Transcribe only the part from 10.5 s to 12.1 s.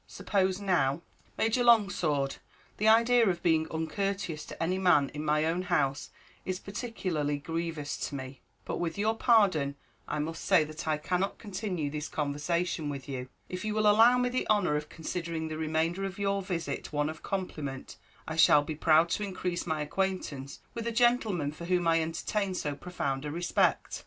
that I cannot continue this